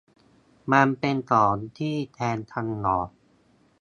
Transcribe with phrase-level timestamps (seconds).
[0.71, 2.99] มันเป็นของที่แทนกันเหรอ?